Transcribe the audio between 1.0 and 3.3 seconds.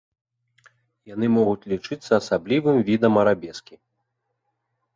Яны могуць лічыцца асаблівым відам